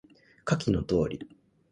[0.45, 1.29] 下記の通り